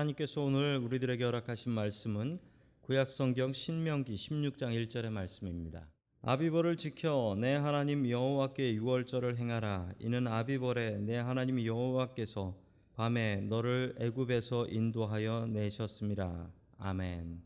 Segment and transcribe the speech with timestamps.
[0.00, 2.38] 하나님께서 오늘 우리들에게 허락하신 말씀은
[2.82, 5.88] 구약성경 신명기 16장 1절의 말씀입니다.
[6.22, 9.90] 아비벌을 지켜 내 하나님 여호와께 유월절을 행하라.
[9.98, 12.56] 이는 아비벌에 내 하나님 여호와께서
[12.94, 16.50] 밤에 너를 애굽에서 인도하여 내셨음이라.
[16.78, 17.42] 아멘.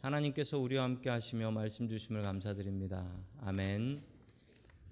[0.00, 3.10] 하나님께서 우리와 함께 하시며 말씀 주심을 감사드립니다.
[3.40, 4.02] 아멘.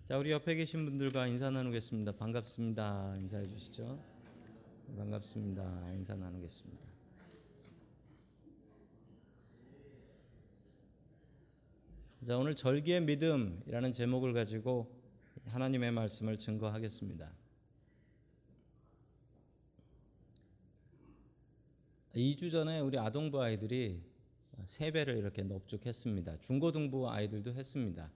[0.04, 2.12] 자, 우리 옆에 계신 분들과 인사 나누겠습니다.
[2.12, 3.14] 반갑습니다.
[3.18, 3.98] 인사해 주시죠.
[4.96, 5.92] 반갑습니다.
[5.92, 6.87] 인사 나누겠습니다.
[12.26, 14.92] 자, 오늘 절기의 믿음이라는 제목을 가지고
[15.44, 17.32] 하나님의 말씀을 증거하겠습니다.
[22.16, 24.02] 2주 전에 우리 아동부 아이들이
[24.66, 26.38] 세배를 이렇게 넙죽했습니다.
[26.40, 28.10] 중고등부 아이들도 했습니다.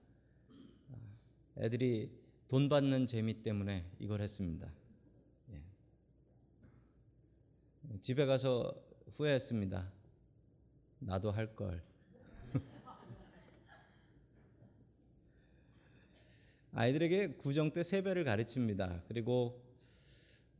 [1.57, 2.11] 애들이
[2.49, 4.69] 돈 받는 재미 때문에 이걸 했습니다.
[5.51, 5.63] 예.
[8.01, 8.75] 집에 가서
[9.15, 9.89] 후회했습니다.
[10.99, 11.92] 나도 할 걸.
[16.73, 19.03] 아이들에게 구정 때 세배를 가르칩니다.
[19.07, 19.61] 그리고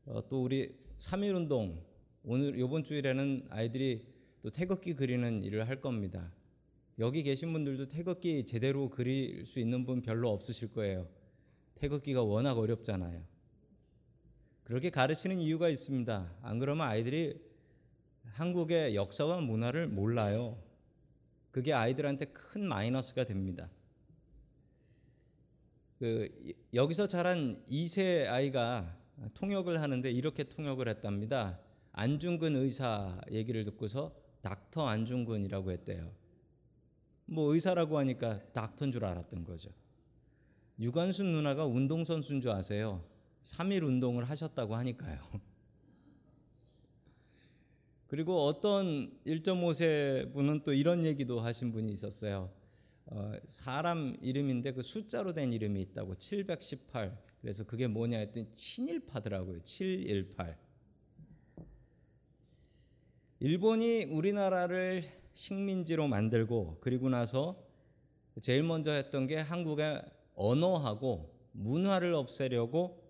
[0.06, 1.84] 어, 또 우리 3일 운동
[2.24, 4.06] 오늘 이번 주일에는 아이들이
[4.42, 6.32] 또 태극기 그리는 일을 할 겁니다.
[7.00, 11.08] 여기 계신 분들도 태극기 제대로 그릴 수 있는 분 별로 없으실 거예요.
[11.76, 13.24] 태극기가 워낙 어렵잖아요.
[14.64, 16.38] 그렇게 가르치는 이유가 있습니다.
[16.42, 17.42] 안 그러면 아이들이
[18.24, 20.62] 한국의 역사와 문화를 몰라요.
[21.52, 23.70] 그게 아이들한테 큰 마이너스가 됩니다.
[26.04, 26.28] 그
[26.74, 28.94] 여기서 자란 2세 아이가
[29.36, 31.62] 통역을 하는데 이렇게 통역을 했답니다.
[31.94, 36.12] 안중근 의사 얘기를 듣고서 닥터 안중근이라고 했대요.
[37.24, 39.70] 뭐 의사라고 하니까 닥터인 줄 알았던 거죠.
[40.78, 43.02] 유관순 누나가 운동선수인 줄 아세요?
[43.44, 45.20] 3일 운동을 하셨다고 하니까요.
[48.08, 52.52] 그리고 어떤 1.5세 분은 또 이런 얘기도 하신 분이 있었어요.
[53.06, 57.18] 어, 사람 이름인데 그 숫자로 된 이름이 있다고 718.
[57.42, 59.62] 그래서 그게 뭐냐 했더니 친일파더라고요.
[59.64, 60.58] 718.
[63.40, 65.04] 일본이 우리나라를
[65.34, 67.62] 식민지로 만들고 그리고 나서
[68.42, 70.02] 제일 먼저 했던 게 한국의
[70.36, 73.04] 언어하고 문화를 없애려고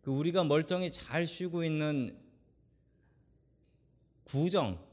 [0.00, 2.18] 그 우리가 멀쩡히 잘 쉬고 있는
[4.24, 4.83] 구정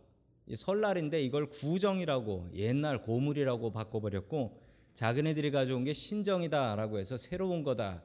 [0.56, 4.62] 설날인데 이걸 구정이라고 옛날 고물이라고 바꿔버렸고
[4.94, 8.04] 자기네들이 가져온 게 신정이다라고 해서 새로운 거다.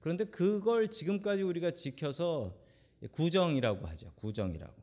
[0.00, 2.56] 그런데 그걸 지금까지 우리가 지켜서
[3.12, 4.12] 구정이라고 하죠.
[4.16, 4.74] 구정이라고.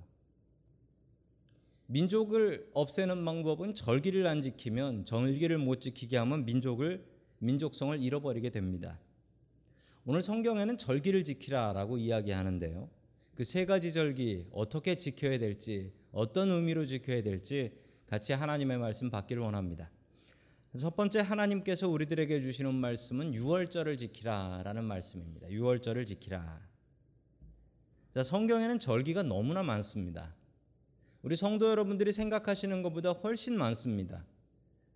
[1.88, 7.06] 민족을 없애는 방법은 절기를 안 지키면 절기를 못 지키게 하면 민족을
[7.40, 9.00] 민족성을 잃어버리게 됩니다.
[10.06, 12.90] 오늘 성경에는 절기를 지키라라고 이야기하는데요.
[13.38, 17.72] 그 세 가지 절기 어떻게 지켜야 될지 어떤 의미로 지켜야 될지
[18.07, 19.91] 같이 하나님의 말씀 받기를 원합니다.
[20.78, 25.50] 첫 번째 하나님께서 우리들에게 주시는 말씀은 유월절을 지키라라는 말씀입니다.
[25.50, 26.62] 유월절을 지키라.
[28.13, 30.35] 자, 성경에는 절기가 너무나 많습니다.
[31.23, 34.25] 우리 성도 여러분들이 생각하시는 것보다 훨씬 많습니다.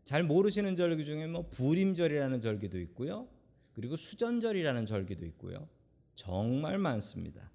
[0.04, 3.28] 잘 모르시는 절기 중에 뭐 부림절이라는 절기도 있고요.
[3.74, 5.68] 그리고 수전절이라는 절기도 있고요.
[6.16, 7.50] 정말 많습니다.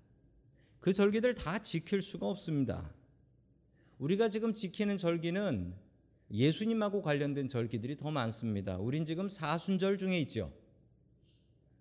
[0.81, 2.93] 그 절기들 다 지킬 수가 없습니다.
[3.99, 5.75] 우리가 지금 지키는 절기는
[6.31, 8.77] 예수님하고 관련된 절기들이 더 많습니다.
[8.77, 10.53] 우린 지금 사순절 중에 있죠.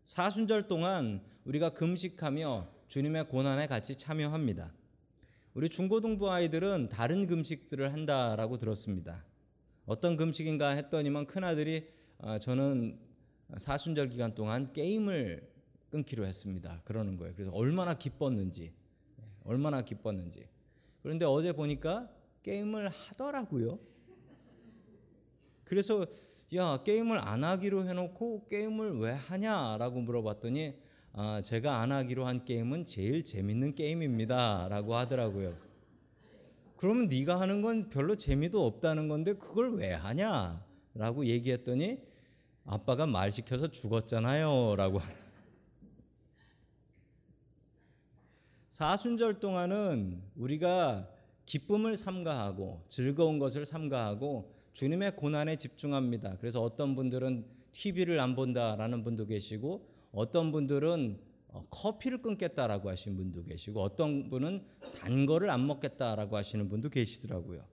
[0.03, 4.73] 사순절 동안 우리가 금식하며 주님의 고난에 같이 참여합니다.
[5.55, 9.25] 우리 중고등부 아이들은 다른 금식들을 한다라고 들었습니다.
[9.85, 11.89] 어떤 금식인가 했더니만 큰아들이
[12.19, 12.97] 아, 저는
[13.57, 15.51] 사순절 기간 동안 게임을
[15.89, 16.81] 끊기로 했습니다.
[16.85, 17.33] 그러는 거예요.
[17.35, 18.73] 그래서 얼마나 기뻤는지,
[19.43, 20.47] 얼마나 기뻤는지.
[21.05, 22.09] 그런데 어제 보니까
[22.41, 23.77] 게임을 하더라고요.
[25.63, 26.03] 그래서
[26.55, 30.73] 야 게임을 안 하기로 해놓고 게임을 왜 하냐라고 물어봤더니
[31.13, 35.55] 아, 제가 안 하기로 한 게임은 제일 재밌는 게임입니다라고 하더라고요.
[36.75, 41.99] 그러면 네가 하는 건 별로 재미도 없다는 건데 그걸 왜 하냐라고 얘기했더니
[42.65, 45.01] 아빠가 말 시켜서 죽었잖아요라고.
[48.75, 51.07] 사순절 동안은 우리가
[51.45, 56.35] 기쁨을 삼가하고 즐거운 것을 삼가하고 주님의 고난에 집중합니다.
[56.41, 61.21] 그래서 어떤 분들은 TV를 안 본다라는 분도 계시고 어떤 분들은
[61.69, 64.65] 커피를 끊겠다라고 하신 분도 계시고 어떤 분은
[64.97, 67.65] 단 거를 안 먹겠다라고 하시는 분도 계시더라고요.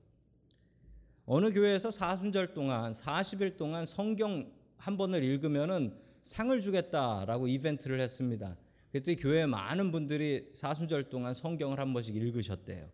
[1.26, 8.56] 어느 교회에서 사순절 동안 40일 동안 성경 한 번을 읽으면은 상을 주겠다라고 이벤트를 했습니다.
[8.92, 12.88] 그랬더니 교회 많은 분들이 사순절 동안 성경을 한 번씩 읽으셨대요.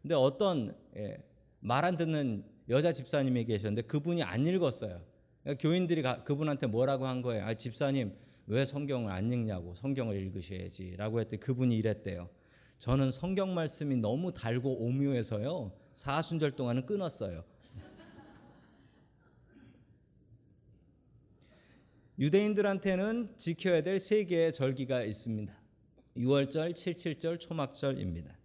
[0.00, 1.18] 근데 어떤 예,
[1.60, 5.02] 말안 듣는 여자 집사님이 계셨는데 그분이 안 읽었어요.
[5.42, 7.44] 그러니까 교인들이 가- 그분한테 뭐라고 한 거예요?
[7.44, 8.14] 아, 집사님
[8.46, 12.30] 왜 성경을 안 읽냐고 성경을 읽으셔야지라고 했더니 그분이 이랬대요.
[12.78, 15.72] 저는 성경 말씀이 너무 달고 오묘해서요.
[15.92, 17.44] 사순절 동안은 끊었어요.
[22.20, 25.58] 유대인들한테는 지켜야 될 세 개의 절기가 있습니다.
[26.18, 28.36] 6월절, 77절, 초막절입니다.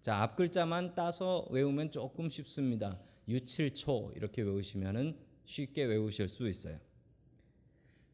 [0.00, 3.00] 자, 앞 글자만 따서 외우면 조금 쉽습니다.
[3.28, 5.16] 유칠초 이렇게 외우시면은
[5.46, 6.78] 쉽게 외우실 수 있어요.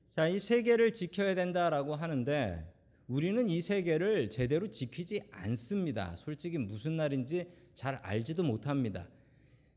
[0.09, 2.73] 자, 이 세 개를 지켜야 된다라고 하는데
[3.07, 6.17] 우리는 이 세 개를 제대로 지키지 않습니다.
[6.17, 9.07] 솔직히 무슨 날인지 잘 알지도 못합니다.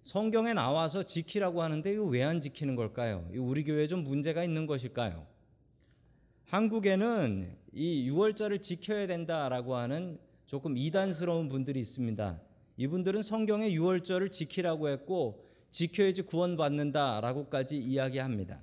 [0.07, 3.29] 성경에 나와서 지키라고 하는데 이거 왜 안 지키는 걸까요?
[3.35, 5.27] 우리 교회에 좀 문제가 있는 것일까요?
[6.45, 12.39] 한국에는 이 6월절을 지켜야 된다라고 하는 조금 이단스러운 분들이 있습니다.
[12.77, 18.61] 이분들은 성경에 6월절을 지키라고 했고 지켜야지 구원받는다라고까지 이야기합니다.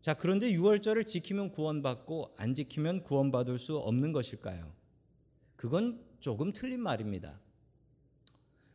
[0.00, 4.72] 자, 그런데 6월절을 지키면 구원받고 안 지키면 구원받을 수 없는 것일까요?
[5.56, 7.40] 그건 조금 틀린 말입니다.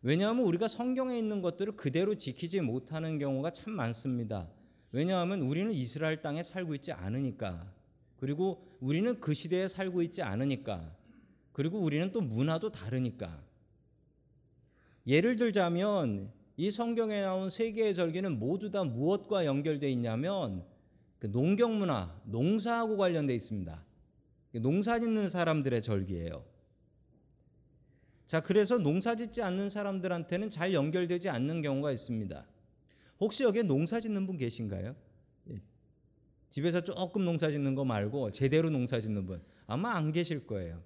[0.01, 4.49] 왜냐하면 우리가 성경에 있는 것들을 그대로 지키지 못하는 경우가 참 많습니다.
[4.91, 7.71] 왜냐하면 우리는 이스라엘 땅에 살고 있지 않으니까.
[8.17, 10.95] 그리고 우리는 그 시대에 살고 있지 않으니까.
[11.51, 13.43] 그리고 우리는 또 문화도 다르니까.
[15.05, 20.65] 예를 들자면 이 성경에 나온 세 개의 절기는 모두 다 무엇과 연결되어 있냐면
[21.19, 23.85] 그 농경 문화, 농사하고 관련되어 있습니다.
[24.53, 26.43] 농사 짓는 사람들의 절기예요.
[28.29, 32.45] 자, 그래서 농사 짓지 않는 사람들한테는 잘 연결되지 않는 경우가 있습니다.
[33.19, 34.95] 혹시 여기에 농사 짓는 분 계신가요?
[35.49, 35.61] 예.
[36.51, 40.83] 집에서 조금 농사 짓는 거 말고 제대로 농사 짓는 분 아마 안 계실 거예요.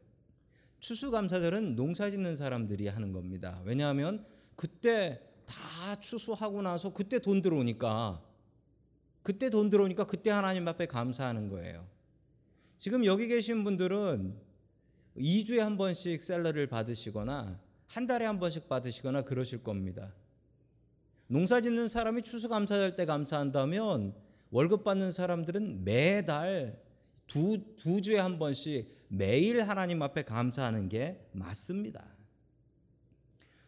[0.80, 3.62] 추수감사절은 농사 짓는 사람들이 하는 겁니다.
[3.66, 4.26] 왜냐하면
[4.56, 8.24] 그때 다 추수하고 나서 그때 돈 들어오니까
[9.22, 11.86] 그때 돈 들어오니까 그때 하나님 앞에 감사하는 거예요.
[12.78, 14.53] 지금 여기 계신 분들은
[15.18, 20.14] 2주에 한 번씩 셀러리를 받으시거나 한 달에 한 번씩 받으시거나 그러실 겁니다.
[21.28, 24.16] 농사 짓는 사람이 추수감사절 때 감사한다면
[24.50, 26.80] 월급 받는 사람들은 매달
[27.28, 32.14] 두, 두 주에 한 번씩 매일 하나님 앞에 감사하는 게 맞습니다.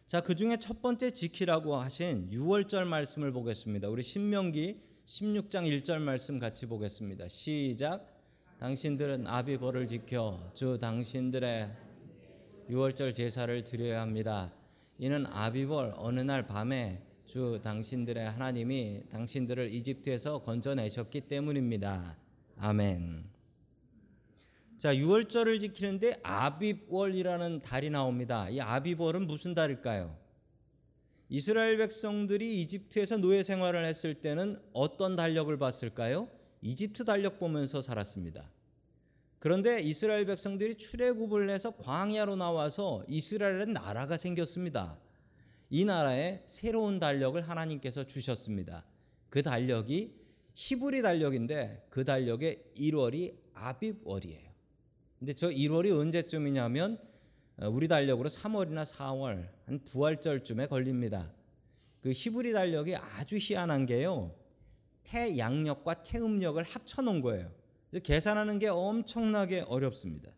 [0.06, 3.88] 자, 그 중에 첫 번째 지키라고 하신 6월절 말씀을 보겠습니다.
[3.88, 7.26] 우리 신명기 16장 1절 말씀 같이 보겠습니다.
[7.28, 8.15] 시작.
[8.58, 11.70] 당신들은 아비보를 지켜 주 당신들의
[12.70, 14.50] 6월절 제사를 드려야 합니다.
[14.98, 22.16] 이는 아비볼 어느 날 밤에 주 당신들의 하나님이 당신들을 이집트에서 건져내셨기 때문입니다.
[22.56, 23.24] 아멘.
[24.78, 28.48] 자, 6월절을 지키는데 아비월이라는 달이 나옵니다.
[28.48, 30.16] 이 아비월은 무슨 달일까요?
[31.28, 36.30] 이스라엘 백성들이 이집트에서 노예 생활을 했을 때는 어떤 달력을 봤을까요?
[36.66, 38.50] 이집트 달력 보면서 살았습니다.
[39.38, 44.98] 그런데 이스라엘 백성들이 출애굽을 해서 광야로 나와서 이스라엘의 나라가 생겼습니다.
[45.70, 48.84] 이 나라에 새로운 달력을 하나님께서 주셨습니다.
[49.30, 50.16] 그 달력이
[50.54, 54.50] 히브리 달력인데 그 달력의 1월이 아빕월이에요.
[55.20, 56.98] 근데 저 1월이 언제쯤이냐면
[57.58, 61.32] 어, 우리 달력으로 3월이나 4월 한 부활절쯤에 걸립니다.
[62.00, 64.34] 그 히브리 달력이 아주 희한한 게요.
[65.06, 67.50] 태양력과 태음력을 합쳐 놓은 거예요.
[68.02, 70.30] 계산하는 게 엄청나게 어렵습니다.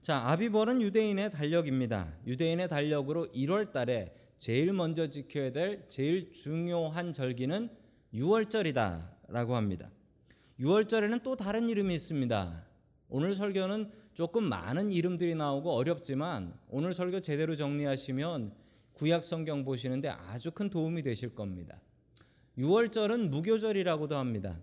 [0.00, 2.12] 자, 아비벌은 유대인의 달력입니다.
[2.26, 7.70] 유대인의 달력으로 1월 달에 제일 먼저 지켜야 될 제일 중요한 절기는
[8.12, 9.90] 6월절이다라고 합니다.
[10.58, 12.66] 6월절에는 또 다른 이름이 있습니다.
[13.08, 18.54] 오늘 설교는 조금 많은 이름들이 나오고 어렵지만 오늘 설교 제대로 정리하시면
[18.94, 21.80] 구약 성경 보시는데 아주 큰 도움이 되실 겁니다.
[22.58, 24.60] 6월절은 무교절이라고도 합니다.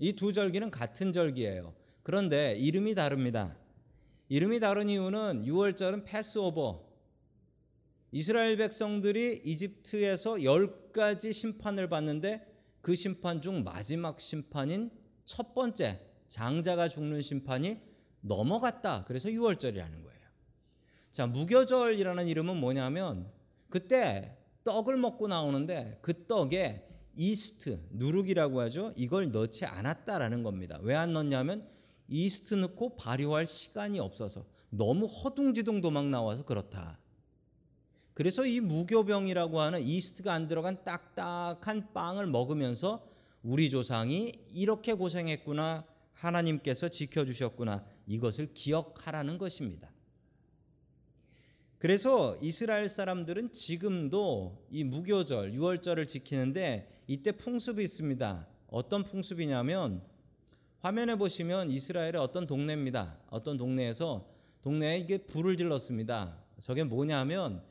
[0.00, 1.74] 이 두 절기는 같은 절기예요.
[2.02, 3.56] 그런데 이름이 다릅니다.
[4.28, 6.86] 이름이 다른 이유는 6월절은 패스오버.
[8.12, 12.46] 이스라엘 백성들이 이집트에서 10가지 심판을 받는데
[12.80, 14.90] 그 심판 중 마지막 심판인
[15.24, 17.78] 첫 번째 장자가 죽는 심판이
[18.20, 19.04] 넘어갔다.
[19.06, 20.18] 그래서 6월절이라는 거예요.
[21.12, 23.30] 자, 무교절이라는 이름은 뭐냐면
[23.68, 26.87] 그때 떡을 먹고 나오는데 그 떡에
[27.20, 28.92] 이스트, 누룩이라고 하죠.
[28.96, 30.78] 이걸 넣지 않았다라는 겁니다.
[30.82, 31.68] 왜 안 넣냐면
[32.06, 36.98] 이스트 넣고 발효할 시간이 없어서 너무 허둥지둥 도망 나와서 그렇다.
[38.14, 43.04] 그래서 이 무교병이라고 하는 이스트가 안 들어간 딱딱한 빵을 먹으면서
[43.42, 45.84] 우리 조상이 이렇게 고생했구나.
[46.12, 47.84] 하나님께서 지켜주셨구나.
[48.06, 49.92] 이것을 기억하라는 것입니다.
[51.78, 58.46] 그래서 이스라엘 사람들은 지금도 이 무교절, 유월절을 지키는데 이때 풍습이 있습니다.
[58.68, 60.02] 어떤 풍습이냐면
[60.80, 63.18] 화면에 보시면 이스라엘의 어떤 동네입니다.
[63.30, 64.28] 어떤 동네에서
[64.60, 66.38] 동네에 이게 불을 질렀습니다.
[66.60, 67.62] 저게 뭐냐면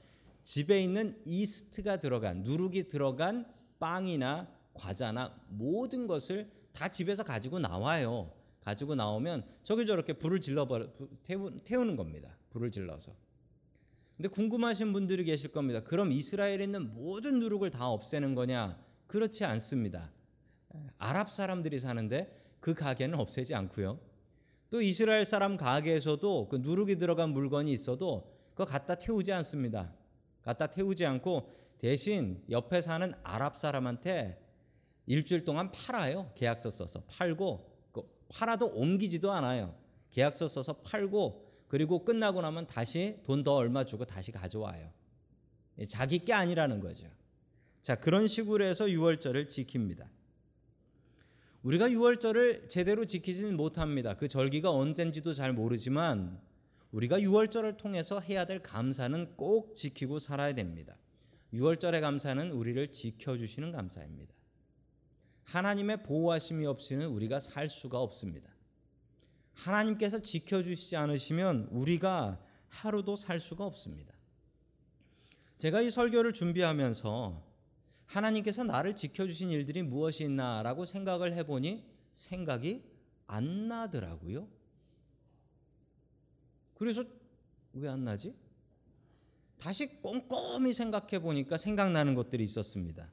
[0.44, 3.46] 집에 있는 이스트가 들어간 누룩이 들어간
[3.80, 8.34] 빵이나 과자나 모든 것을 다 집에서 가지고 나와요.
[8.62, 10.88] 가지고 나오면 저기 저렇게 불을 질러 버려
[11.64, 12.36] 태우는 겁니다.
[12.50, 13.14] 불을 질러서.
[14.16, 15.84] 근데 궁금하신 분들이 계실 겁니다.
[15.84, 18.87] 그럼 이스라엘에 있는 모든 누룩을 다 없애는 거냐?
[19.08, 20.12] 그렇지 않습니다.
[20.98, 24.00] 아랍 사람들이 사는데 그 가게는 없애지 않고요.
[24.70, 29.94] 또 이스라엘 사람 가게에서도 그 누룩이 들어간 물건이 있어도 그거 갖다 태우지 않습니다.
[30.42, 34.44] 갖다 태우지 않고 대신 옆에 사는 아랍 사람한테
[35.06, 36.32] 일주일 동안 팔아요.
[36.36, 39.76] 계약서 써서 팔고 그 팔아도 옮기지도 않아요.
[40.12, 44.90] 계약서 써서 팔고 그리고 끝나고 나면 다시 돈 더 얼마 주고 다시 가져와요.
[45.88, 47.08] 자기 게 아니라는 거죠.
[47.88, 50.10] 자, 그런 식으로 해서 6월절을 지킵니다.
[51.64, 54.18] 우리가 6월절을 제대로 지키지는 못합니다.
[54.18, 56.38] 그 절기가 언젠지도 잘 모르지만
[56.92, 60.98] 우리가 6월절을 통해서 해야 될 감사는 꼭 지키고 살아야 됩니다.
[61.54, 64.34] 6월절의 감사는 우리를 지켜 주시는 감사입니다.
[65.46, 68.50] 하나님의 보호하심이 없이는 우리가 살 수가 없습니다.
[69.54, 74.14] 하나님께서 지켜 주시지 않으시면 우리가 하루도 살 수가 없습니다.
[75.56, 77.47] 제가 이 설교를 준비하면서
[78.08, 82.84] 하나님께서 나를 지켜주신 일들이 무엇이 있나라고 생각을 해보니 생각이
[83.28, 84.48] 안 나더라고요.
[86.74, 87.04] 그래서
[87.74, 88.36] 왜 안 나지?
[89.60, 93.12] 다시 꼼꼼히 생각해 보니까 생각나는 것들이 있었습니다.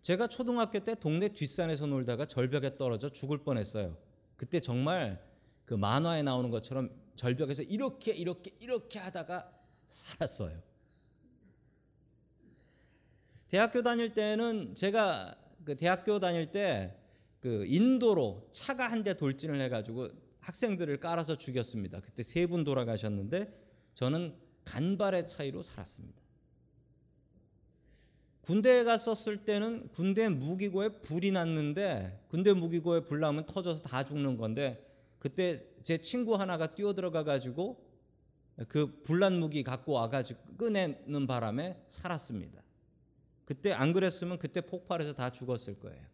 [0.00, 3.98] 제가 초등학교 때 동네 뒷산에서 놀다가 절벽에 떨어져 죽을 뻔했어요.
[4.36, 5.24] 그때 정말
[5.64, 9.50] 그 만화에 나오는 것처럼 절벽에서 이렇게 이렇게 이렇게 하다가
[9.88, 10.62] 살았어요.
[13.48, 16.92] 대학교 다닐 때는 제가 그 대학교 다닐 때
[17.40, 20.08] 그 인도로 차가 한 대 돌진을 해가지고
[20.40, 22.00] 학생들을 깔아서 죽였습니다.
[22.00, 23.52] 그때 세 분 돌아가셨는데
[23.94, 24.34] 저는
[24.64, 26.20] 간발의 차이로 살았습니다.
[28.40, 34.84] 군대에 갔었을 때는 군대 무기고에 불이 났는데 군대 무기고에 불 나면 터져서 다 죽는 건데
[35.20, 37.84] 그때 제 친구 하나가 뛰어 들어가 가지고
[38.68, 42.62] 그 불난 무기 갖고 와 가지고 꺼내는 바람에 살았습니다.
[43.46, 46.04] 그때 안 그랬으면 그때 폭발해서 다 죽었을 거예요.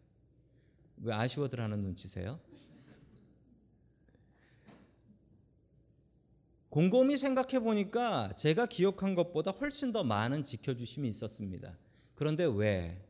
[0.97, 2.39] 왜 아쉬워들 하는 눈치세요?
[6.69, 11.77] 곰곰이 생각해 보니까 제가 기억한 것보다 훨씬 더 많은 지켜주심이 있었습니다.
[12.15, 13.03] 그런데 왜?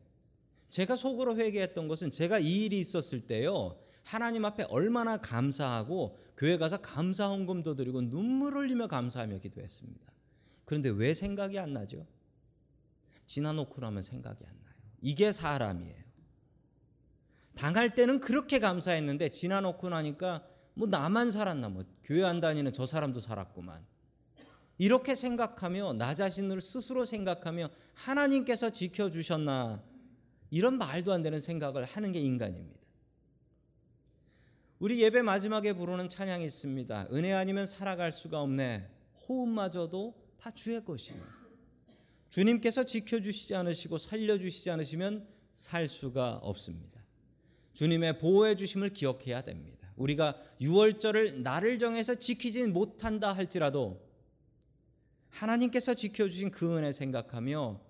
[0.70, 3.78] 제가 속으로 회개했던 것은 제가 이 일이 있었을 때요.
[4.02, 10.12] 하나님 앞에 얼마나 감사하고 교회 가서 감사 헌금도 드리고 눈물 흘리며 감사하며 기도했습니다.
[10.64, 12.06] 그런데 왜 생각이 안 나죠?
[13.26, 14.74] 지나놓고 나면 생각이 안 나요.
[15.00, 16.04] 이게 사람이에요.
[17.54, 23.20] 당할 때는 그렇게 감사했는데 지나놓고 나니까 뭐 나만 살았나 뭐 교회 안 다니는 저 사람도
[23.20, 23.84] 살았구만.
[24.78, 29.82] 이렇게 생각하며 나 자신을 스스로 생각하며 하나님께서 지켜 주셨나
[30.50, 32.80] 이런 말도 안 되는 생각을 하는 게 인간입니다.
[34.80, 37.08] 우리 예배 마지막에 부르는 찬양이 있습니다.
[37.12, 38.90] 은혜 아니면 살아갈 수가 없네.
[39.28, 41.20] 호흡마저도 다 주의 것이니.
[42.34, 47.00] 주님께서 지켜주시지 않으시고 살려주시지 않으시면 살 수가 없습니다.
[47.74, 49.88] 주님의 보호해 주심을 기억해야 됩니다.
[49.94, 54.04] 우리가 6월절을 나를 정해서 지키진 못한다 할지라도
[55.30, 57.80] 하나님께서 지켜주신 그 은혜 생각하며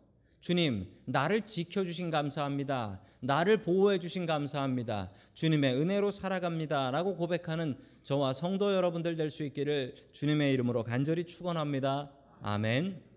[0.41, 3.01] 주님, 나를 지켜주신 감사합니다.
[3.21, 5.11] 나를 보호해주신 감사합니다.
[5.33, 6.91] 주님의 은혜로 살아갑니다.
[6.91, 12.13] 라고 고백하는 저와 성도 여러분들 될 수 있기를 주님의 이름으로 간절히 축원합니다.
[12.43, 13.13] 아멘.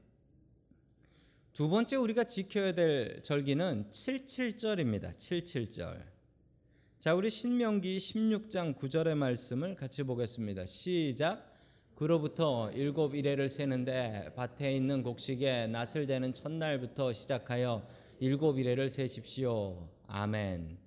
[1.57, 5.17] 두 번째 우리가 지켜야 될 절기는 77절입니다.
[5.17, 6.03] 77절.
[6.99, 10.67] 자, 우리 신명기 16장 9절의 말씀을 같이 보겠습니다.
[10.67, 11.51] 시작.
[11.95, 17.87] 그로부터 일곱 이래를 세는데 밭에 있는 곡식에 낫을 대는 첫날부터 시작하여
[18.19, 19.89] 일곱 이래를 세십시오.
[20.05, 20.77] 아멘.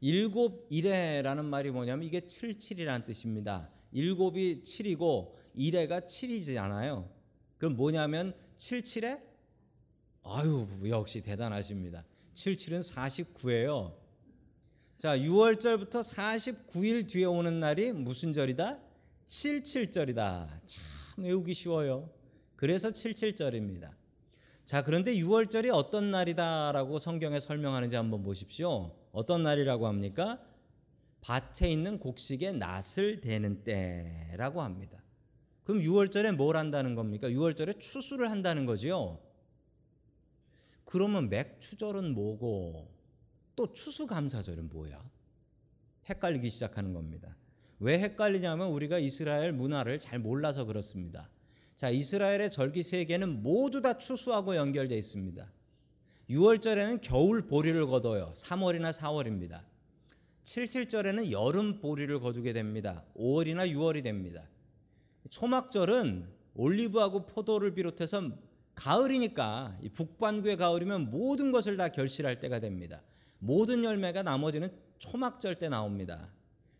[0.00, 3.68] 일곱 이래라는 말이 뭐냐면 이게 77이라는 뜻입니다.
[3.90, 7.10] 일곱이 7이고 이래가 7이잖아요.
[7.58, 9.33] 그럼 뭐냐면 77에
[10.24, 12.04] 아유 역시 대단하십니다.
[12.34, 13.94] 77은 49예요.
[14.96, 18.78] 자, 6월절부터 49일 뒤에 오는 날이 무슨 절이다?
[19.26, 20.48] 77절이다.
[20.66, 20.82] 참
[21.18, 22.10] 외우기 쉬워요.
[22.56, 23.90] 그래서 77절입니다.
[24.64, 28.96] 자, 그런데 6월절이 어떤 날이다라고 성경에 설명하는지 한번 보십시오.
[29.12, 30.40] 어떤 날이라고 합니까?
[31.20, 35.02] 밭에 있는 곡식에 낫을 대는 때라고 합니다.
[35.64, 37.28] 그럼 6월절에 뭘 한다는 겁니까?
[37.28, 39.18] 6월절에 추수를 한다는 거지요.
[40.84, 42.90] 그러면 맥추절은 뭐고
[43.56, 45.02] 또 추수감사절은 뭐야?
[46.08, 47.36] 헷갈리기 시작하는 겁니다.
[47.80, 51.28] 왜 헷갈리냐면 우리가 이스라엘 문화를 잘 몰라서 그렇습니다.
[51.76, 55.50] 자, 이스라엘의 절기 세 개는 모두 다 추수하고 연결되어 있습니다.
[56.30, 58.32] 6월절에는 겨울 보리를 거둬요.
[58.34, 59.62] 3월이나 4월입니다.
[60.44, 63.04] 77절에는 여름 보리를 거두게 됩니다.
[63.16, 64.42] 5월이나 6월이 됩니다.
[65.30, 68.30] 초막절은 올리브하고 포도를 비롯해서
[68.74, 73.02] 가을이니까 북반구의 가을이면 모든 것을 다 결실할 때가 됩니다.
[73.38, 76.32] 모든 열매가 나머지는 초막절 때 나옵니다.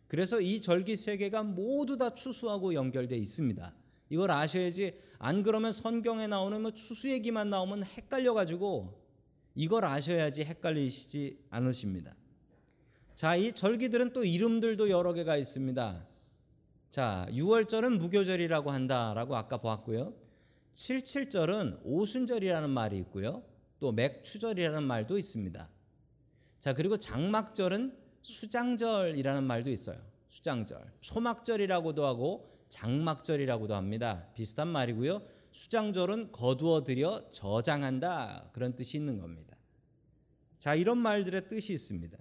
[0.09, 3.75] 그래서 이 절기 세 개가 모두 다 추수하고 연결돼 있습니다.
[4.11, 9.03] 이걸 아셔야지 안 그러면 성경에 나오는 뭐 추수 얘기만 나오면 헷갈려 가지고
[9.55, 12.15] 이걸 아셔야지 헷갈리시지 않으십니다.
[13.15, 16.07] 자, 이 절기들은 또 이름들도 여러 개가 있습니다.
[16.91, 20.24] 자, 6월절은 무교절이라고 한다라고 아까 보았고요.
[20.75, 23.43] 77절은 오순절이라는 말이 있고요.
[23.81, 25.69] 또 맥추절이라는 말도 있습니다.
[26.59, 30.01] 자, 그리고 장막절은 수장절이라는 말도 있어요.
[30.29, 30.93] 수장절.
[31.01, 34.27] 초막절이라고도 하고 장막절이라고도 합니다.
[34.35, 35.23] 비슷한 말이고요.
[35.53, 39.57] 수장절은 거두어 들여 저장한다 그런 뜻이 있는 겁니다.
[40.59, 42.19] 자, 이런 말들의 뜻이 있습니다.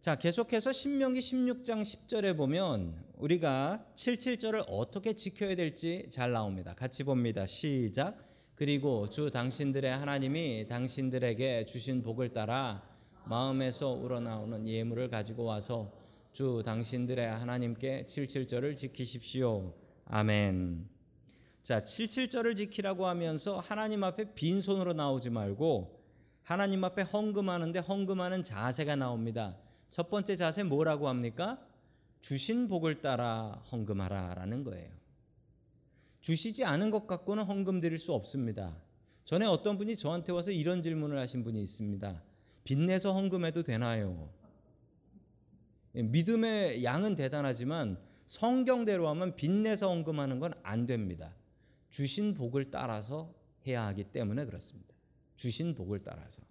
[0.00, 6.74] 자, 계속해서 신명기 16장 10절에 보면 우리가 77절을 어떻게 지켜야 될지 잘 나옵니다.
[6.74, 7.44] 같이 봅니다.
[7.44, 8.16] 시작.
[8.54, 12.82] 그리고 주 당신들의 하나님이 당신들에게 주신 복을 따라
[13.26, 15.92] 마음에서 우러나오는 예물을 가지고 와서
[16.32, 19.74] 주 당신들의 하나님께 77절을 지키십시오.
[20.06, 20.88] 아멘.
[21.62, 26.00] 자, 77절을 지키라고 하면서 하나님 앞에 빈손으로 나오지 말고
[26.42, 29.58] 하나님 앞에 헌금하는데 헌금하는 자세가 나옵니다.
[29.90, 31.60] 첫 번째 자세 뭐라고 합니까?
[32.20, 34.90] 주신 복을 따라 헌금하라라는 거예요.
[36.20, 38.76] 주시지 않은 것 갖고는 헌금 드릴 수 없습니다.
[39.24, 42.22] 전에 어떤 분이 저한테 와서 이런 질문을 하신 분이 있습니다.
[42.64, 44.30] 빚내서 헌금해도 되나요?
[45.94, 51.34] 예, 믿음의 양은 대단하지만 성경대로 하면 빚내서 헌금하는 건 안 됩니다.
[51.88, 53.34] 주신 복을 따라서
[53.66, 54.94] 해야 하기 때문에 그렇습니다.
[55.34, 56.42] 주신 복을 따라서.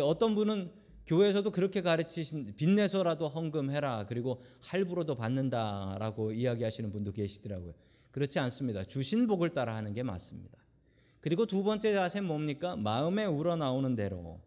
[0.00, 7.74] 어떤 분은 교회에서도 그렇게 가르치신 빚내서라도 헌금해라 그리고 할부로도 받는다라고 이야기하시는 분도 계시더라고요.
[8.10, 8.84] 그렇지 않습니다.
[8.84, 10.56] 주신 복을 따라 하는 게 맞습니다.
[11.20, 12.76] 그리고 두 번째 자세는 뭡니까?
[12.76, 14.40] 마음에 우러나오는 대로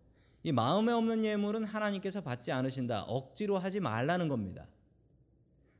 [0.44, 3.04] 이 마음에 없는 예물은 하나님께서 받지 않으신다.
[3.04, 4.68] 억지로 하지 말라는 겁니다.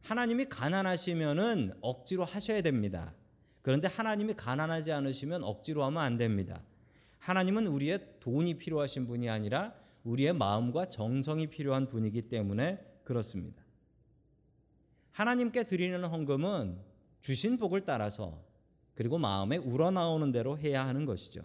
[0.02, 3.14] 하나님이 가난하시면은 억지로 하셔야 됩니다.
[3.62, 6.62] 그런데 하나님이 가난하지 않으시면 억지로 하면 안 됩니다.
[7.20, 13.64] 하나님은 우리의 돈이 필요하신 분이 아니라 우리의 마음과 정성이 필요한 분이기 때문에 그렇습니다.
[15.12, 16.80] 하나님께 드리는 헌금은
[17.20, 18.44] 주신 복을 따라서
[18.94, 21.42] 그리고 마음에 우러나오는 대로 해야 하는 것이죠.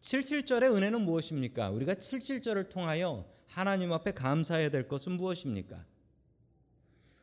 [0.00, 1.70] 77절의 은혜는 무엇입니까?
[1.70, 5.84] 우리가 77절을 통하여 하나님 앞에 감사해야 될 것은 무엇입니까?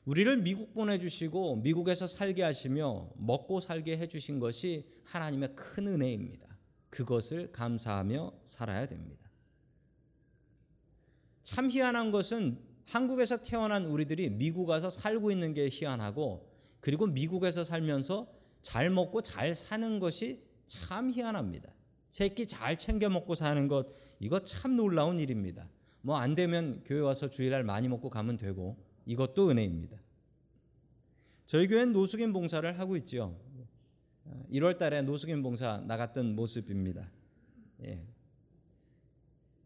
[0.05, 6.47] 우리를 미국 보내주시고 미국에서 살게 하시며 먹고 살게 해주신 것이 하나님의 큰 은혜입니다.
[6.89, 9.28] 그것을 감사하며 살아야 됩니다.
[11.49, 16.47] 참 희한한 것은 한국에서 태어난 우리들이 미국 와서 살고 있는 게 희한하고
[16.79, 18.31] 그리고 미국에서 살면서
[18.61, 21.73] 잘 먹고 잘 사는 것이 참 희한합니다.
[22.07, 23.87] 새끼 잘 챙겨 먹고 사는 것
[24.19, 25.67] 이거 참 놀라운 일입니다.
[26.01, 29.97] 뭐 안 되면 교회 와서 주일날 많이 먹고 가면 되고 이것도 은혜입니다.
[31.47, 33.35] 저희 교회는 노숙인 봉사를 하고 있죠.
[34.51, 37.09] 1월 달에 노숙인 봉사 나갔던 모습입니다.
[37.85, 38.05] 예.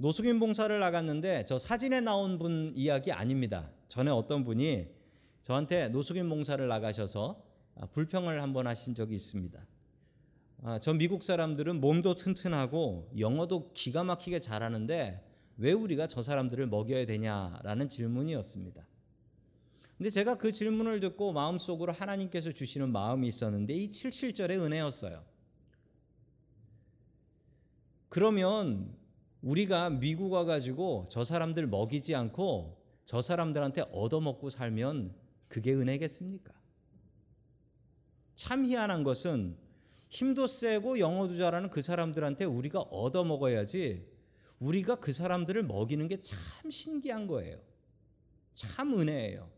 [0.04, 3.72] 노숙인 봉사를 나갔는데 저 사진에 나온 분 이야기 아닙니다.
[3.88, 4.90] 전에 어떤 분이
[5.44, 7.42] 저한테 노숙인 봉사를 나가셔서
[7.76, 9.66] 아, 불평을 한번 하신 적이 있습니다.
[10.64, 17.06] 아, 저 미국 사람들은 몸도 튼튼하고 영어도 기가 막히게 잘하는데 왜 우리가 저 사람들을 먹여야
[17.06, 18.86] 되냐라는 질문이었습니다.
[19.98, 25.24] 근데 제가 그 질문을 듣고 마음속으로 하나님께서 주시는 마음이 있었는데 이 77절의 은혜였어요.
[28.10, 29.02] 그러면
[29.44, 35.14] 우리가 미국 와가지고 저 사람들 먹이지 않고 저 사람들한테 얻어먹고 살면
[35.50, 36.54] 그게 은혜겠습니까?
[38.36, 39.58] 참 희한한 것은
[40.10, 44.08] 힘도 세고 영어도 잘하는 그 사람들한테 우리가 얻어먹어야지
[44.60, 47.60] 우리가 그 사람들을 먹이는 게 참 신기한 거예요.
[48.54, 49.50] 참 은혜예요.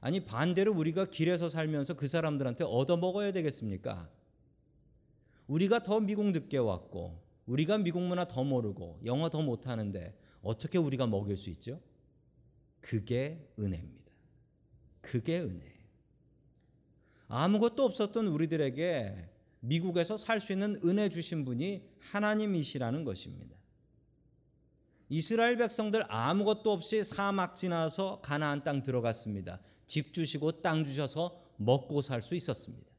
[0.00, 4.10] 아니 반대로 우리가 길에서 살면서 그 사람들한테 얻어먹어야 되겠습니까?
[5.46, 11.06] 우리가 더 미국 늦게 왔고 우리가 미국 문화 더 모르고 영어 더 못하는데 어떻게 우리가
[11.06, 11.80] 먹일 수 있죠?
[12.80, 14.12] 그게 은혜입니다.
[15.00, 15.82] 그게 은혜예요.
[17.28, 19.28] 아무것도 없었던 우리들에게
[19.60, 23.56] 미국에서 살 수 있는 은혜 주신 분이 하나님이시라는 것입니다.
[25.08, 29.60] 이스라엘 백성들 아무것도 없이 사막 지나서 가나안 땅 들어갔습니다.
[29.86, 32.90] 집 주시고 땅 주셔서 먹고 살 수 있었습니다.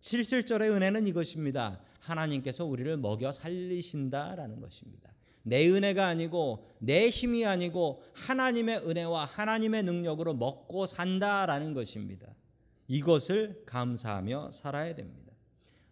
[0.00, 1.80] 7절의 은혜는 이것입니다.
[2.06, 5.12] 하나님께서 우리를 먹여 살리신다라는 것입니다.
[5.42, 12.26] 내 은혜가 아니고 내 힘이 아니고 하나님의 은혜와 하나님의 능력으로 먹고 산다라는 것입니다.
[12.88, 15.32] 이것을 감사하며 살아야 됩니다.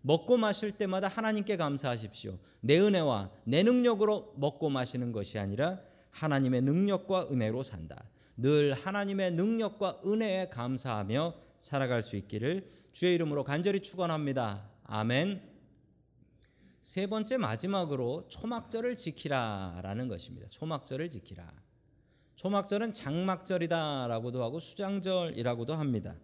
[0.02, 2.38] 먹고 마실 때마다 하나님께 감사하십시오.
[2.60, 8.04] 내 은혜와 내 능력으로 먹고 마시는 것이 아니라 하나님의 능력과 은혜로 산다.
[8.36, 14.68] 늘 하나님의 능력과 은혜에 감사하며 살아갈 수 있기를 주의 이름으로 간절히 축원합니다.
[14.84, 15.53] 아멘.
[16.84, 20.46] 세 번째 마지막으로 초막절을 지키라라는 것입니다.
[20.50, 21.50] 초막절을 지키라.
[22.36, 26.14] 초막절은 장막절이다라고도 하고 수장절이라고도 합니다.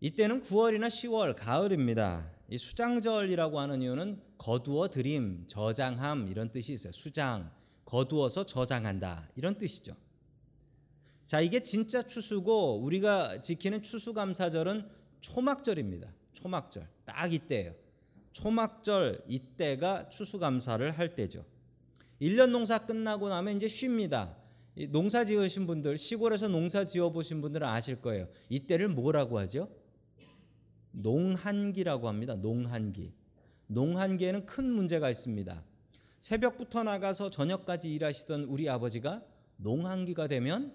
[0.00, 2.32] 이때는 9월이나 10월 가을입니다.
[2.48, 6.90] 이 수장절이라고 하는 이유는 거두어 드림, 저장함 이런 뜻이 있어요.
[6.90, 7.52] 수장,
[7.84, 9.94] 거두어서 저장한다 이런 뜻이죠.
[11.28, 14.90] 자, 이게 진짜 추수고 우리가 지키는 추수감사절은
[15.20, 16.12] 초막절입니다.
[16.32, 16.88] 초막절.
[17.04, 17.85] 딱 이때예요.
[18.36, 21.44] 초막절 이때가 추수감사를 할 때죠.
[22.20, 24.36] 1년 농사 끝나고 나면 이제 쉽니다.
[24.90, 28.28] 농사 지으신 분들, 시골에서 농사 지어 보신 분들은 아실 거예요.
[28.50, 29.70] 이때를 뭐라고 하죠?
[30.92, 32.34] 농한기라고 합니다.
[32.34, 33.14] 농한기.
[33.68, 35.64] 농한기에는 큰 문제가 있습니다.
[36.20, 39.22] 새벽부터 나가서 저녁까지 일하시던 우리 아버지가
[39.56, 40.74] 농한기가 되면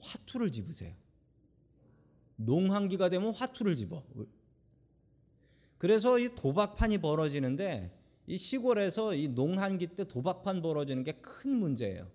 [0.00, 0.94] 화투를 집으세요.
[2.36, 4.02] 농한기가 되면 화투를 집어.
[5.84, 7.90] 그래서 이 도박판이 벌어지는데
[8.26, 12.06] 이 시골에서 이 농한기 때 도박판 벌어지는 게 큰 문제예요.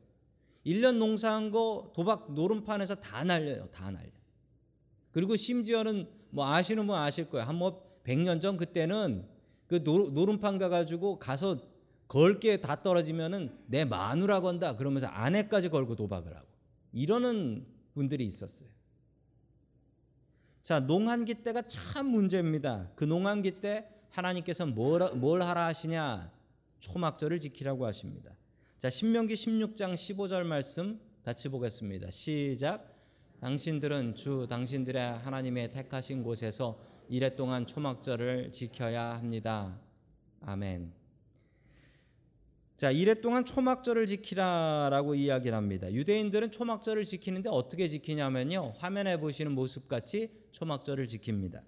[0.66, 3.70] 1년 농사한 거 도박 노름판에서 다 날려요.
[3.72, 4.10] 다 날려.
[5.12, 7.46] 그리고 심지어는 뭐 아시는 분 아실 거예요.
[7.46, 9.28] 한뭐 100년 전 그때는
[9.68, 11.60] 그 노름판 가가지고 가서
[12.08, 16.48] 걸 게 다 떨어지면은 내 마누라 건다 그러면서 아내까지 걸고 도박을 하고
[16.92, 18.68] 이러는 분들이 있었어요.
[20.62, 22.89] 자, 농한기 때가 참 문제입니다.
[22.95, 26.32] 그 농한기 때 하나님께서 뭘, 뭘 하라 하시냐?
[26.80, 28.32] 초막절을 지키라고 하십니다.
[28.78, 32.12] 자, 신명기 16장 15절 말씀 같이 보겠습니다.
[32.12, 32.95] 시작.
[33.41, 39.80] 당신들은 주 당신들의 하나님의 택하신 곳에서 이래 동안 초막절을 지켜야 합니다.
[40.41, 40.99] 아멘.
[42.80, 45.92] 자, 이래 동안 초막절을 지키라라고 이야기를 합니다.
[45.92, 48.76] 유대인들은 초막절을 지키는데 어떻게 지키냐면요.
[48.78, 51.62] 화면에 보시는 모습 같이 초막절을 지킵니다.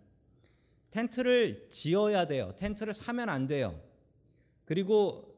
[0.89, 2.53] 텐트를 지어야 돼요.
[2.55, 3.77] 텐트를 사면 안 돼요.
[4.63, 5.35] 그리고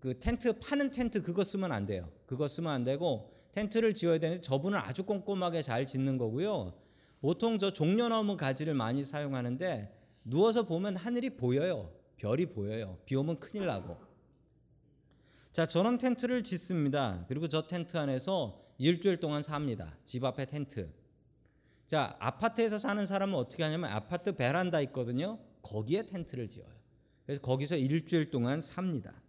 [0.00, 2.10] 그 텐트 파는 텐트 그거 쓰면 안 돼요.
[2.24, 6.72] 그거 쓰면 안 되고 텐트를 지어야 되는데 저분은 아주 꼼꼼하게 잘 짓는 거고요.
[7.20, 11.92] 보통 저 종려나무 가지를 많이 사용하는데 누워서 보면 하늘이 보여요.
[12.16, 12.96] 별이 보여요.
[13.04, 14.13] 비 오면 큰일 나고.
[15.54, 17.24] 자, 저런 텐트를 짓습니다.
[17.28, 19.96] 그리고 저 텐트 안에서 일주일 동안 삽니다.
[20.04, 20.92] 집 앞에 텐트.
[21.86, 25.38] 자, 아파트에서 사는 사람은 어떻게 하냐면 아파트 베란다 있거든요.
[25.62, 26.66] 거기에 텐트를 지어요.
[27.24, 29.22] 그래서 거기서 일주일 동안 삽니다.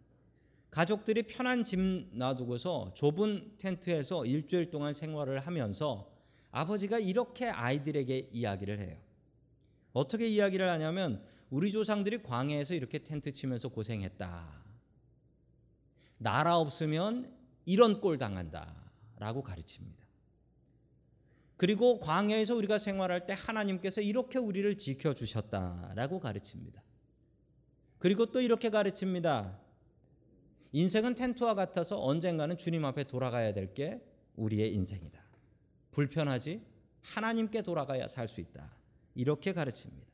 [0.72, 1.80] 가족들이 편한 집
[2.14, 6.12] 놔두고서 좁은 텐트에서 일주일 동안 생활을 하면서
[6.50, 8.98] 아버지가 이렇게 아이들에게 이야기를 해요.
[9.94, 14.65] 어떻게 이야기를 하냐면 우리 조상들이 광야에서 이렇게 텐트 치면서 고생했다.
[16.26, 17.32] 나라 없으면
[17.66, 20.04] 이런 꼴 당한다라고 가르칩니다.
[21.56, 26.82] 그리고 광야에서 우리가 생활할 때 하나님께서 이렇게 우리를 지켜 주셨다라고 가르칩니다.
[28.00, 29.60] 그리고 또 이렇게 가르칩니다.
[30.72, 34.02] 인생은 텐트와 같아서 언젠가는 주님 앞에 돌아가야 될 게
[34.36, 35.24] 우리의 인생이다.
[35.92, 36.60] 불편하지?
[37.04, 38.76] 하나님께 돌아가야 살 수 있다.
[39.14, 40.08] 이렇게 가르칩니다.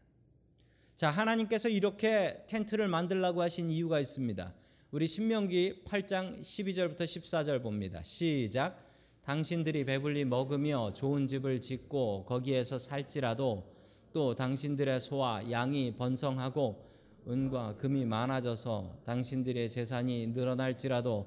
[0.97, 4.53] 자, 하나님께서 이렇게 텐트를 만들라고 하신 이유가 있습니다.
[4.91, 8.03] 우리 신명기 8장 12절부터 14절 봅니다.
[8.03, 8.77] 시작.
[9.23, 13.63] 당신들이 배불리 먹으며 좋은 집을 짓고 거기에서 살지라도
[14.11, 16.89] 또 당신들의 소와 양이 번성하고
[17.25, 21.25] 은과 금이 많아져서 당신들의 재산이 늘어날지라도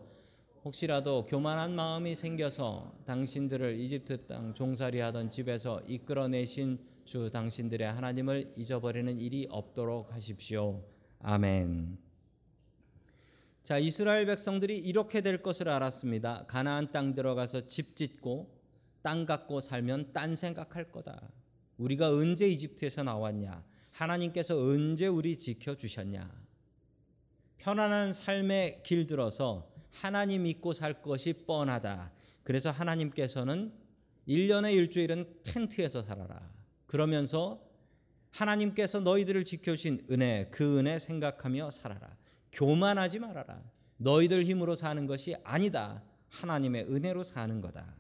[0.63, 9.19] 혹시라도 교만한 마음이 생겨서 당신들을 이집트 땅 종살이 하던 집에서 이끌어내신 주 당신들의 하나님을 잊어버리는
[9.19, 10.83] 일이 없도록 하십시오.
[11.21, 12.04] 아멘.
[13.65, 16.45] 자, 이스라엘 백성들이 이렇게 될 것을 알았습니다.
[16.49, 18.55] 가나안 땅 들어가서 집 짓고
[19.01, 21.31] 땅 갖고 살면 딴 생각할 거다.
[21.79, 23.65] 우리가 언제 이집트에서 나왔냐?
[23.91, 26.31] 하나님께서 언제 우리 지켜 주셨냐?
[27.57, 32.13] 편안한 삶의 길 들어서 하나님 믿고 살 것이 뻔하다.
[32.43, 33.73] 그래서 하나님께서는
[34.29, 36.53] 1년의 일주일은 텐트에서 살아라.
[36.87, 37.67] 그러면서
[38.31, 42.15] 하나님께서 너희들을 지켜주신 은혜, 그 은혜 생각하며 살아라.
[42.55, 43.61] 교만하지 말아라.
[43.99, 46.03] 너희들 힘으로 사는 것이 아니다.
[46.31, 47.95] 하나님의 은혜로 사는 거다.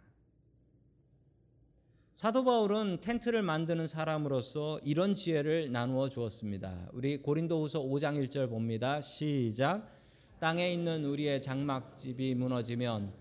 [2.12, 6.88] 사도 바울은 텐트를 만드는 사람으로서 이런 지혜를 나누어 주었습니다.
[6.92, 9.00] 우리 고린도후서 5장 1절 봅니다.
[9.00, 9.92] 시작.
[10.38, 13.12] 땅에 있는 우리의 장막집이 무너지면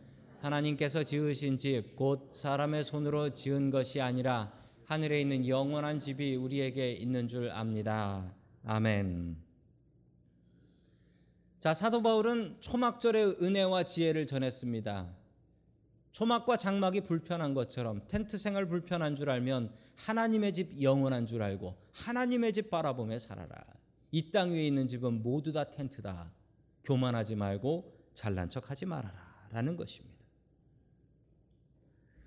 [0.41, 4.51] 하나님께서 지으신 집 곧 사람의 손으로 지은 것이 아니라
[4.85, 8.35] 하늘에 있는 영원한 집이 우리에게 있는 줄 압니다.
[8.65, 9.52] 아멘.
[11.63, 15.15] 자, 사도 바울은 초막절의 은혜와 지혜를 전했습니다.
[16.11, 22.51] 초막과 장막이 불편한 것처럼 텐트 생활 불편한 줄 알면 하나님의 집 영원한 줄 알고 하나님의
[22.51, 23.63] 집 바라보며 살아라.
[24.11, 26.33] 이 땅 위에 있는 집은 모두 다 텐트다.
[26.83, 29.47] 교만하지 말고 잘난 척하지 말아라.
[29.49, 30.17] 라는 것입니다.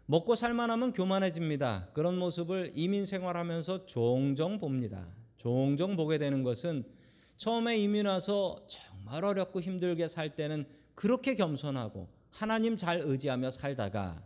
[0.06, 1.90] 먹고 살만하면 교만해집니다.
[1.92, 5.06] 그런 모습을 이민 생활하면서 종종 봅니다.
[5.36, 6.84] 종종 보게 되는 것은
[7.36, 8.64] 처음에 이민 와서
[9.06, 10.66] 정말 어렵고 힘들게 살 때는
[10.96, 14.20] 그렇게 겸손하고 하나님 잘 의지하며 살다가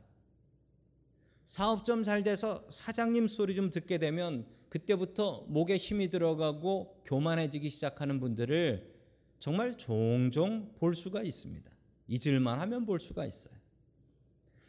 [1.44, 8.20] 사업 좀 잘 돼서 사장님 소리 좀 듣게 되면 그때부터 목에 힘이 들어가고 교만해지기 시작하는
[8.20, 8.90] 분들을
[9.38, 11.70] 정말 종종 볼 수가 있습니다.
[12.08, 13.54] 잊을만 하면 볼 수가 있어요.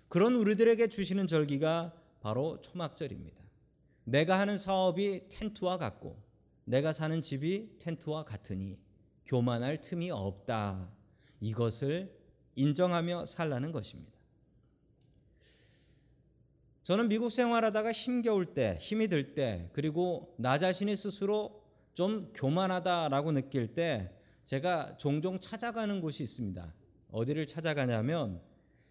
[0.09, 3.41] 그런 우리들에게 주시는 절기가 바로 초막절입니다.
[4.03, 6.21] 내가 하는 사업이 텐트와 같고
[6.65, 8.77] 내가 사는 집이 텐트와 같으니
[9.31, 10.89] 교만할 틈이 없다.
[11.39, 12.13] 이것을
[12.55, 14.11] 인정하며 살라는 것입니다.
[16.83, 21.63] 저는 미국 생활하다가 힘겨울 때, 힘이 들 때, 그리고 나 자신이 스스로
[21.93, 24.13] 좀 교만하다라고 느낄 때
[24.43, 26.73] 제가 종종 찾아가는 곳이 있습니다.
[27.11, 28.41] 어디를 찾아가냐면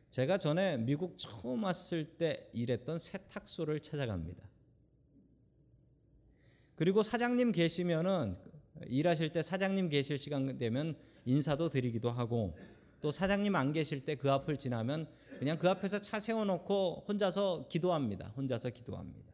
[0.09, 4.43] 제가 전에 미국 처음 왔을 때 일했던 세탁소를 찾아갑니다.
[6.77, 8.39] 그리고 사장님 계시면은
[8.87, 12.57] 일하실 때 사장님 계실 시간 되면 인사도 드리기도 하고
[13.01, 18.29] 또 사장님 안 계실 때 그 앞을 지나면 그냥 그 앞에서 차 세워놓고 혼자서 기도합니다.
[18.37, 19.33] 혼자서 기도합니다.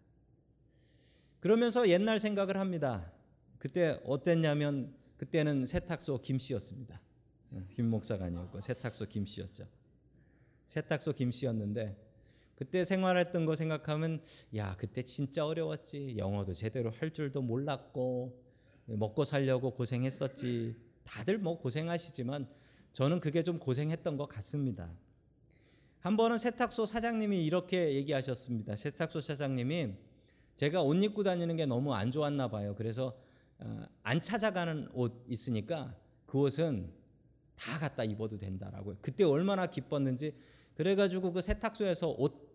[1.41, 3.13] 그러면서 옛날 생각을 합니다.
[3.59, 7.01] 그때 어땠냐면 그때는 세탁소 김씨였습니다.
[7.75, 9.67] 김 목사가 아니었고 세탁소 김씨였죠.
[10.67, 11.97] 세탁소 김씨였는데
[12.55, 14.23] 그때 생활했던 거 생각하면
[14.57, 18.46] 야 그때 진짜 어려웠지 영어도 제대로 할 줄도 몰랐고
[18.87, 22.49] 먹고 살려고 고생했었지 다들 뭐 고생하시지만
[22.93, 24.91] 저는 그게 좀 고생했던 것 같습니다.
[26.01, 28.77] 한 번은 세탁소 사장님이 이렇게 얘기하셨습니다.
[28.77, 29.95] 세탁소 사장님이
[30.55, 32.75] 제가 옷 입고 다니는 게 너무 안 좋았나 봐요.
[32.77, 33.19] 그래서
[33.59, 35.95] 어, 안 찾아가는 옷 있으니까
[36.27, 36.93] 그 옷은
[37.57, 38.97] 다 갖다 입어도 된다라고.
[39.01, 40.35] 그때 얼마나 기뻤는지
[40.75, 42.47] 그래가지고 그 세탁소에서 옷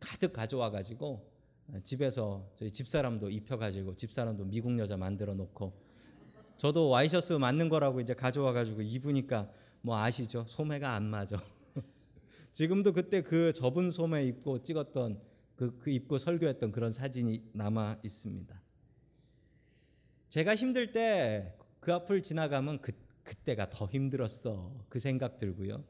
[0.00, 1.33] 가득 가져와 가지고 어,
[1.82, 5.72] 집에서 저희 집사람도 입혀가지고 집사람도 미국 여자 만들어 놓고
[6.58, 9.50] 저도 와이셔츠 맞는 거라고 이제 가져와 가지고 입으니까
[9.80, 10.44] 뭐 아시죠?
[10.46, 11.36] 소매가 안 맞아.
[12.52, 15.20] 지금도 그때 그 접은 소매 입고 찍었던
[15.56, 18.60] 그, 그 입고 설교했던 그런 사진이 남아 있습니다.
[20.28, 22.92] 제가 힘들 때 그 앞을 지나가면 그,
[23.24, 24.72] 그때가 더 힘들었어.
[24.88, 25.84] 그 생각 들고요.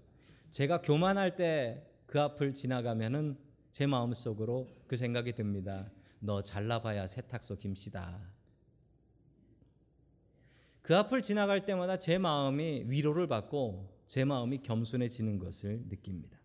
[0.51, 3.37] 제가 교만할 때 그 앞을 지나가면은
[3.75, 5.91] 제 마음속으로 그 생각이 듭니다.
[6.21, 8.21] 너 잘나봐야 세탁소 김씨다.
[10.81, 16.39] 그 앞을 지나갈 때마다 제 마음이 위로를 받고 제 마음이 겸손해지는 것을 느낍니다.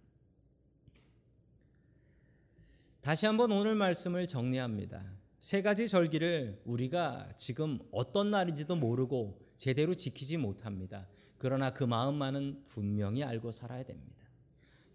[3.02, 5.06] 다시 한번 오늘 말씀을 정리합니다.
[5.38, 11.08] 세 가지 절기를 우리가 지금 어떤 날인지도 모르고 제대로 지키지 못합니다.
[11.38, 14.18] 그러나 그 마음만은 분명히 알고 살아야 됩니다.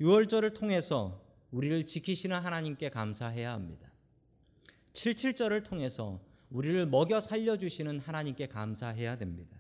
[0.01, 1.24] 6월절을 통해서
[1.55, 3.89] 우리를 지키시는 하나님께 감사해야 합니다.
[4.93, 9.57] 77절을 통해서 우리를 먹여 살려주시는 하나님께 감사해야 됩니다.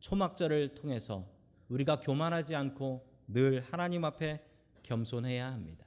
[0.00, 1.28] 초막절을 통해서
[1.68, 4.40] 우리가 교만하지 않고 늘 하나님 앞에
[4.82, 5.84] 겸손해야 합니다.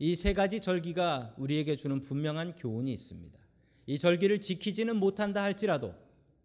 [0.00, 3.38] 이 세 가지 절기가 우리에게 주는 분명한 교훈이 있습니다.
[3.86, 5.94] 이 절기를 지키지는 못한다 할지라도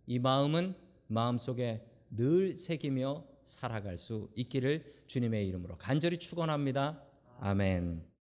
[0.06, 0.76] 이 마음은
[1.08, 7.02] 마음속에 늘 새기며 살아갈 수 있기를 주님의 이름으로 간절히 축원합니다.
[7.40, 8.19] 아멘.